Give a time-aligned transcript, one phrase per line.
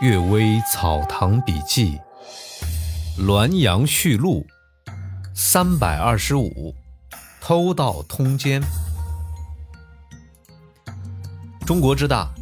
[0.04, 1.98] 《岳微草堂笔记》
[3.18, 4.46] 滦阳序录
[5.34, 6.74] 三百二十五，
[7.40, 8.60] 偷盗通奸。
[11.64, 12.34] 中国之大，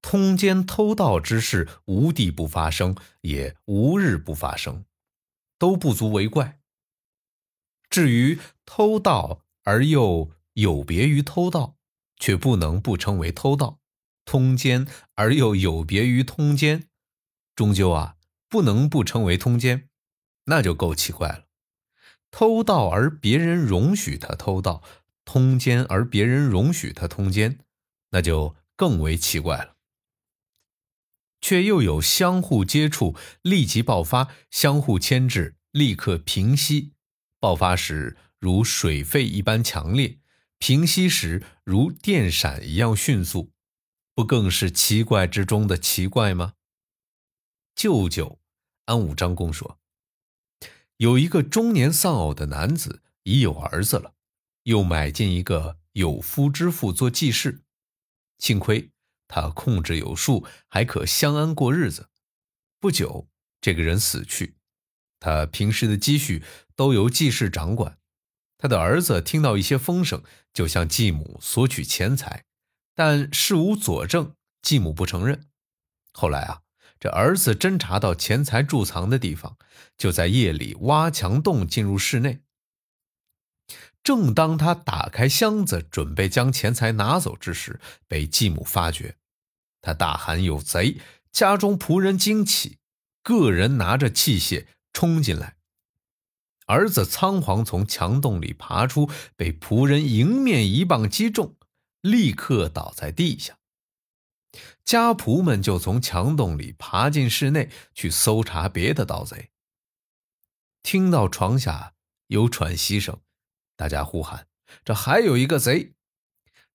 [0.00, 4.86] 通奸偷盗之事无地不发生，也无日不发生，
[5.58, 6.58] 都不足为怪。
[7.90, 11.76] 至于偷盗而又有别于偷盗，
[12.18, 13.81] 却不能不称为偷盗。
[14.24, 16.88] 通奸而又有别于通奸，
[17.54, 18.16] 终究啊
[18.48, 19.88] 不能不称为通奸，
[20.44, 21.46] 那就够奇怪了。
[22.30, 24.82] 偷盗而别人容许他偷盗，
[25.24, 27.58] 通奸而别人容许他通奸，
[28.10, 29.76] 那就更为奇怪了。
[31.40, 36.92] 却又有相互接触立即爆发，相互牵制立刻平息，
[37.40, 40.18] 爆发时如水沸一般强烈，
[40.58, 43.51] 平息时如电闪一样迅速。
[44.14, 46.54] 不更是奇怪之中的奇怪吗？
[47.74, 48.38] 舅舅
[48.84, 49.78] 安武张公说
[50.98, 54.14] ：“有一个中年丧偶的男子，已有儿子了，
[54.64, 57.62] 又买进一个有夫之妇做继室。
[58.38, 58.90] 幸亏
[59.26, 62.10] 他控制有术，还可相安过日子。
[62.78, 63.28] 不久，
[63.62, 64.56] 这个人死去，
[65.18, 66.44] 他平时的积蓄
[66.76, 67.98] 都由继室掌管。
[68.58, 72.44] 他的儿子听到一些风声，就向继母索取钱财。”
[72.94, 75.46] 但事无佐证，继母不承认。
[76.12, 76.60] 后来啊，
[77.00, 79.56] 这儿子侦查到钱财贮藏的地方，
[79.96, 82.42] 就在夜里挖墙洞进入室内。
[84.02, 89.16] 正当他打开箱子准备将钱财拿走之时，被继母发觉。
[89.80, 91.00] 他大喊：“有贼！”
[91.32, 92.78] 家中仆人惊起，
[93.22, 95.56] 个人拿着器械冲进来。
[96.66, 101.56] 儿子仓皇从墙洞里爬出，被仆人迎面一棒击中。
[102.02, 103.58] 立刻倒在地下，
[104.84, 109.50] 家仆们就从墙洞里爬进室内去搜查别的盗贼。
[110.82, 111.94] 听到床下
[112.26, 113.20] 有喘息声，
[113.76, 114.48] 大家呼喊
[114.84, 115.94] ：“这还有一个贼！”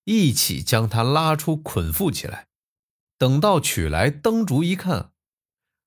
[0.06, 2.48] 一起将他拉出，捆缚起来。
[3.18, 5.12] 等到取来灯烛一看，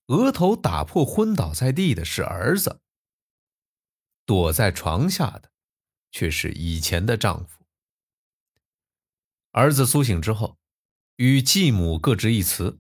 [0.09, 2.81] 额头打破、昏倒在地的是儿子，
[4.27, 5.51] 躲在床下的
[6.11, 7.59] 却是以前的丈夫。
[9.53, 10.59] 儿子苏醒之后，
[11.16, 12.78] 与继母各执一词。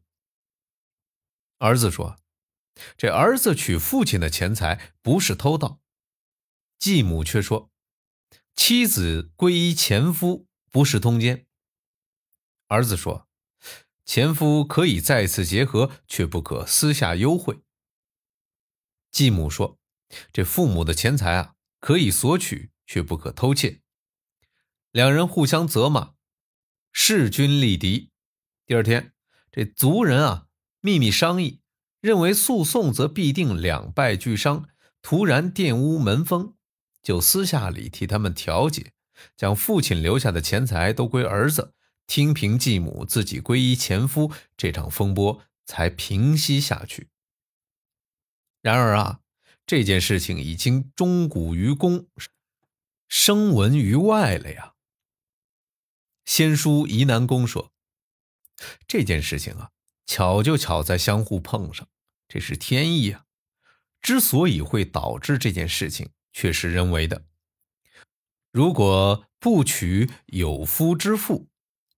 [1.58, 2.18] 儿子说
[2.96, 5.80] ：“这儿子取父亲的钱财不是偷盗。”
[6.78, 7.70] 继母却说
[8.54, 11.46] ：“妻子皈依前夫不是通奸。”
[12.68, 13.28] 儿子说
[14.06, 17.60] ：“前夫可以再次结合，却不可私下幽会。”
[19.10, 19.80] 继母说
[20.32, 23.82] ：“这父母的钱财啊，可以索取，却不可偷窃。”
[24.92, 26.14] 两人互相责骂。
[26.92, 28.10] 势均力敌。
[28.66, 29.12] 第二天，
[29.50, 30.46] 这族人啊
[30.80, 31.60] 秘密商议，
[32.00, 34.68] 认为诉讼则必定两败俱伤，
[35.02, 36.54] 突然玷污门风，
[37.02, 38.92] 就私下里替他们调解，
[39.36, 41.74] 将父亲留下的钱财都归儿子，
[42.06, 47.08] 听凭继母自己皈依前夫，这场风波才平息下去。
[48.62, 49.20] 然而啊，
[49.66, 52.08] 这件事情已经钟鼓于公，
[53.08, 54.74] 声闻于外了呀。
[56.30, 57.72] 先书疑南公说
[58.86, 59.70] ：“这件事情啊，
[60.06, 61.88] 巧就巧在相互碰上，
[62.28, 63.24] 这是天意啊。
[64.00, 67.24] 之所以会导致这件事情，却是人为的。
[68.52, 71.48] 如果不娶有夫之妇，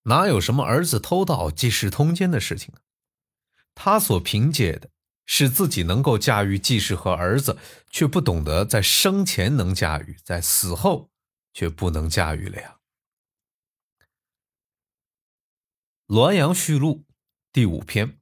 [0.04, 2.80] 哪有什么儿子偷盗、继室通奸的事情啊？
[3.74, 4.88] 他所凭借的
[5.26, 7.58] 是自己能够驾驭继室和儿子，
[7.90, 11.10] 却不懂得在生前能驾驭，在死后
[11.52, 12.76] 却不能驾驭了呀。”
[16.12, 16.96] 《滦阳序录》
[17.52, 18.20] 第五篇，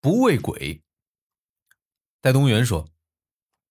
[0.00, 0.82] 不畏鬼。
[2.20, 2.88] 戴东元说，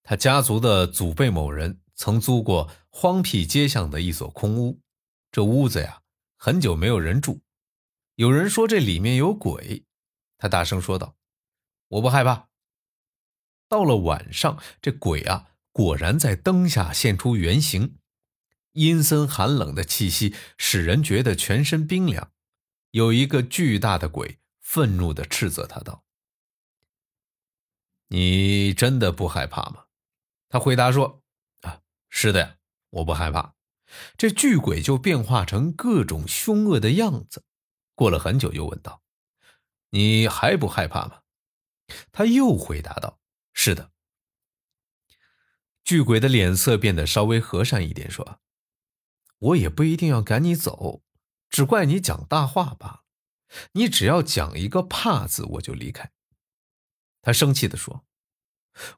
[0.02, 4.80] 他家族的祖辈某人曾租过荒僻街巷的一所空屋，
[5.30, 6.04] 这屋子呀，
[6.38, 7.42] 很久没有人住。
[8.16, 9.84] 有人说这里面有鬼，
[10.38, 11.18] 他大声说道
[11.90, 12.48] ：“我不害怕。”
[13.68, 17.98] 到了晚上，这鬼啊，果然在灯下现出原形。
[18.76, 22.32] 阴森寒冷的气息使人觉得全身冰凉。
[22.92, 26.06] 有一个巨大的鬼愤怒地斥责他道
[28.08, 29.86] ：“你真的不害怕吗？”
[30.50, 31.24] 他回答说
[31.62, 32.58] ：“啊，是的呀，
[32.90, 33.56] 我不害怕。”
[34.18, 37.44] 这巨鬼就变化成各种凶恶的样子。
[37.94, 39.02] 过了很久，又问道
[39.92, 41.22] ：“你还不害怕吗？”
[42.12, 43.20] 他又回答道
[43.54, 43.92] ：“是的。”
[45.84, 48.42] 巨鬼的脸色变得稍微和善一点，说。
[49.46, 51.04] 我也不一定要赶你走，
[51.50, 53.04] 只怪你讲大话罢了。
[53.74, 56.12] 你只要讲一个怕字，我就离开。”
[57.22, 58.06] 他生气地说：“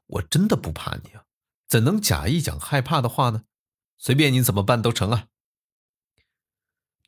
[0.06, 1.24] 我真的不怕你啊，
[1.66, 3.44] 怎能假意讲害怕的话呢？
[3.98, 5.28] 随便你怎么办都成啊。”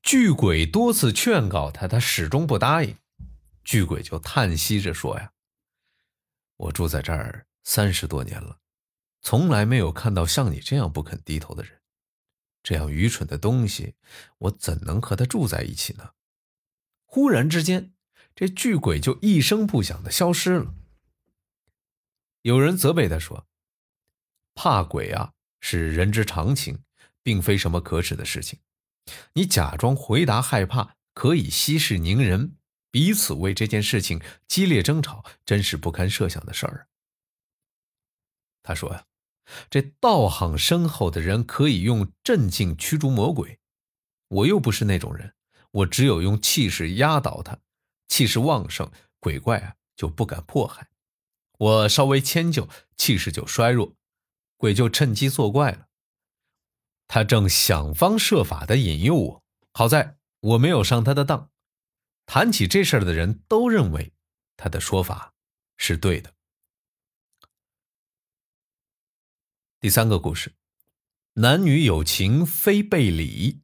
[0.02, 2.96] 巨鬼多次劝告他，他始终不答应。
[3.64, 5.32] 巨鬼就叹息着说：“呀，
[6.56, 8.58] 我住在这儿三十多年了，
[9.22, 11.79] 从来没有看到像你这样不肯低头的人。
[12.62, 13.94] 这样愚蠢的东西，
[14.38, 16.12] 我怎能和他住在一起呢？”
[17.06, 17.92] 忽然之间，
[18.34, 20.74] 这巨鬼就一声不响的消失了。
[22.42, 23.46] 有人责备他说
[24.54, 26.84] ：“怕鬼啊，是人之常情，
[27.22, 28.60] 并非什么可耻的事情。
[29.32, 32.56] 你假装回答害怕，可以息事宁人。”
[32.92, 36.88] 彼此为这件事情激烈争吵，真是不堪设想的事儿。
[38.64, 39.06] 他说：“呀，
[39.68, 43.58] 这道行深厚的人可以用镇静驱逐魔鬼，
[44.28, 45.34] 我又不是那种人，
[45.70, 47.58] 我只有用气势压倒他，
[48.08, 50.84] 气势旺盛，鬼怪啊就不敢迫害；
[51.58, 53.94] 我稍微迁就，气势就衰弱，
[54.56, 55.88] 鬼就趁机作怪了。
[57.08, 59.42] 他正想方设法的引诱我，
[59.72, 61.50] 好在我没有上他的当。”
[62.26, 64.12] 谈起这事的人都认为，
[64.56, 65.34] 他的说法
[65.76, 66.32] 是对的。
[69.80, 70.52] 第三个故事，
[71.36, 73.62] 男女有情非背礼。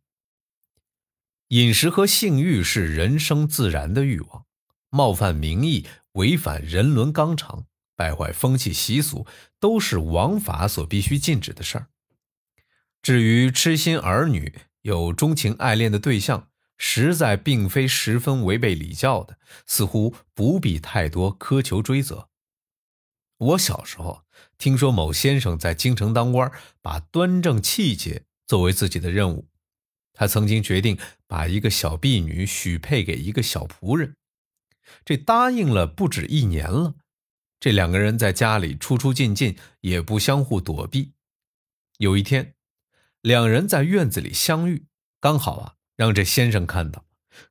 [1.49, 4.47] 饮食和性欲是人生自然的欲望，
[4.89, 9.27] 冒犯名义、违反人伦纲常、败坏风气习俗，
[9.61, 11.89] 都是王法所必须禁止的事儿。
[13.03, 16.49] 至于痴心儿女、有钟情爱恋的对象，
[16.79, 22.31] 实在并非十分违背礼教的，似乎不必太多苛求追责。
[23.37, 24.25] 我小时候
[24.59, 26.51] 听说某先生在京城当官，
[26.81, 29.49] 把端正气节作为自己的任务。
[30.13, 34.17] 他曾经决定把一个小婢女许配给一个小仆人，
[35.05, 36.95] 这答应了不止一年了。
[37.61, 41.13] 这两个人在家里出出进进，也不相互躲避。
[41.99, 42.55] 有一天，
[43.21, 44.87] 两人在院子里相遇，
[45.21, 45.73] 刚好啊。
[45.97, 47.07] 让这先生看到，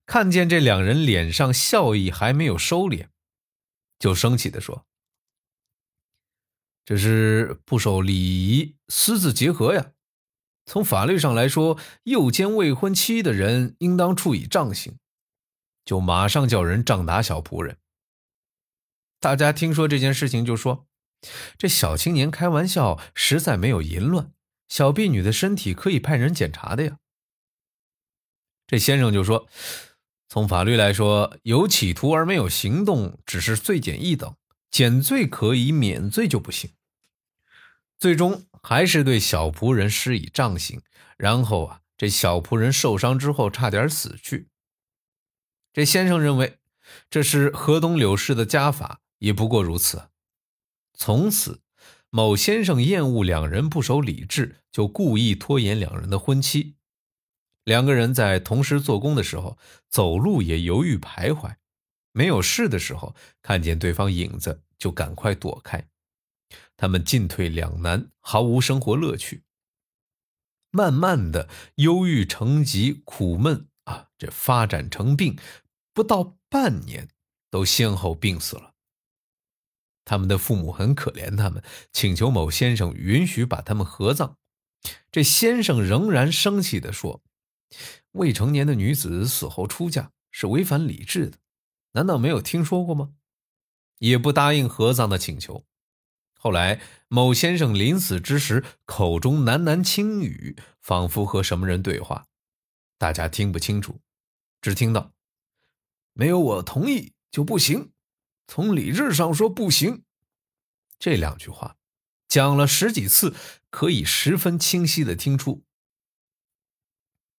[0.05, 3.07] 看见这两人脸上笑意还没有收敛，
[3.97, 4.85] 就生气的说
[6.85, 9.91] ：“这是不守礼仪，私自结合呀！
[10.67, 14.97] 从法律上来说，诱奸未婚妻的人应当处以杖刑。”
[15.83, 17.77] 就马上叫人杖打小仆人。
[19.19, 20.87] 大家听说这件事情，就说
[21.57, 24.31] ：“这小青年开玩笑，实在没有淫乱。
[24.67, 26.97] 小婢女的身体可以派人检查的呀。”
[28.67, 29.47] 这先生就说
[30.29, 34.35] ：“从法律来说，有企图而没有行动，只是罪减一等，
[34.69, 36.71] 减罪可以，免罪就不行。
[37.97, 40.81] 最终还是对小仆人施以杖刑，
[41.17, 44.49] 然后啊，这小仆人受伤之后差点死去。
[45.73, 46.59] 这先生认为
[47.09, 50.09] 这是河东柳氏的家法，也不过如此。
[50.93, 51.61] 从此，
[52.09, 56.75] 某先生厌恶两人不守礼制，就故意拖延两人的婚期。”
[57.65, 59.57] 两个人在同时做工的时候，
[59.89, 61.55] 走路也犹豫徘徊；
[62.11, 65.89] 没有事的时候，看见对方影子就赶快躲开。
[66.77, 69.43] 他们进退两难，毫无生活乐趣。
[70.71, 75.37] 慢慢的，忧郁成疾，苦闷啊，这发展成病，
[75.93, 77.09] 不到半年，
[77.49, 78.73] 都先后病死了。
[80.03, 84.37] 他们的父母很可怜他们，请求某先生允许把他们合葬。
[85.11, 87.23] 这先生仍然生气地说。
[88.11, 91.37] 未成年的女子死后出嫁是违反礼制的，
[91.93, 93.13] 难道没有听说过吗？
[93.99, 95.65] 也不答应合葬的请求。
[96.45, 102.27] 后来某先生临死之时，口中喃喃轻语，仿佛和什么人对话，
[102.99, 103.99] 大家听不清楚，
[104.61, 105.11] 只听到
[106.13, 107.93] “没有我同意就不行”，
[108.45, 110.03] 从理智上说不行。
[110.99, 111.77] 这两句话
[112.27, 113.33] 讲了十几次，
[113.71, 115.63] 可以十分清晰的听出。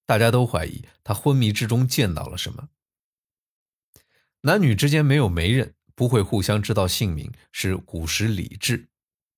[0.04, 2.70] 大家都怀疑他昏迷之中见到了什么。
[4.40, 8.88] 男女之间没有媒人，不会互相知道姓名，是古时礼制。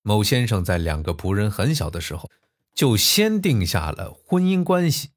[0.09, 2.31] 某先生在两个仆人很小的时候，
[2.73, 5.11] 就先定下了婚姻关系，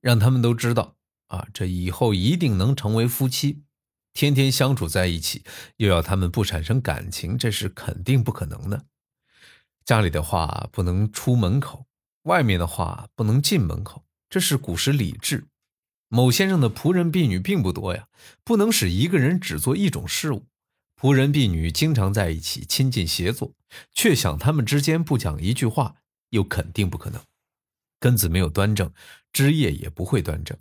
[0.00, 3.64] 让他们都知道啊，这以后一定能成为夫妻，
[4.14, 5.44] 天天相处在一起，
[5.76, 8.86] 又要他们不产生感情，这是肯定不可能的。
[9.84, 11.84] 家里的话不能出门口，
[12.22, 14.06] 外面的话不能进门口。
[14.30, 15.48] 这是古时礼制。
[16.08, 18.08] 某先生的仆人婢女并不多呀，
[18.44, 20.46] 不能使一个人只做一种事物。
[21.00, 23.54] 仆人婢女经常在一起亲近协作，
[23.92, 25.94] 却想他们之间不讲一句话，
[26.30, 27.22] 又肯定不可能。
[28.00, 28.92] 根子没有端正，
[29.32, 30.58] 枝叶也不会端正，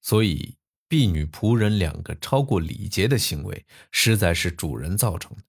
[0.00, 0.56] 所以
[0.88, 5.42] 婢女仆人两个超过礼节的行为，实在是主人造成的。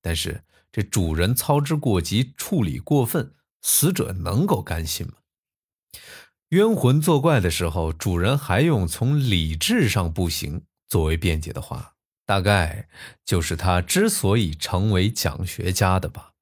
[0.00, 0.42] 但是
[0.72, 5.14] 这主人操之过急，处理过分，死者能够甘心吗？
[6.48, 11.94] 冤魂作怪的时候，主人还用从理智上不行作为辩解的话，
[12.32, 12.88] 大概
[13.26, 16.32] 就是他之所以成为讲学家的吧。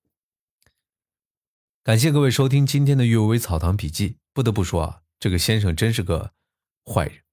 [1.83, 4.11] 感谢各位收听今天的《阅微草堂笔记》。
[4.33, 6.33] 不得不说啊，这个先生真是个
[6.87, 7.25] 坏人。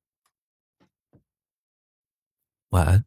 [2.69, 3.05] 晚安。